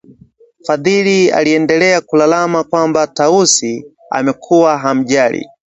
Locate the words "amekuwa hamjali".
4.11-5.47